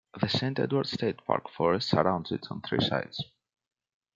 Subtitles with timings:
[0.19, 3.23] The Saint Edward State Park forest surrounds it on three sides.